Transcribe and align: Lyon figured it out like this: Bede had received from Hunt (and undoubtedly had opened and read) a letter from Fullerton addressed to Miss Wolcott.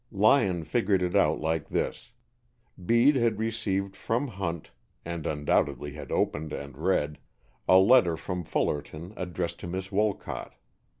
Lyon 0.11 0.63
figured 0.63 1.03
it 1.03 1.15
out 1.15 1.39
like 1.41 1.69
this: 1.69 2.11
Bede 2.83 3.17
had 3.17 3.37
received 3.37 3.95
from 3.95 4.29
Hunt 4.29 4.71
(and 5.05 5.27
undoubtedly 5.27 5.91
had 5.91 6.11
opened 6.11 6.51
and 6.51 6.75
read) 6.75 7.19
a 7.69 7.77
letter 7.77 8.17
from 8.17 8.43
Fullerton 8.43 9.13
addressed 9.15 9.59
to 9.59 9.67
Miss 9.67 9.91
Wolcott. 9.91 10.53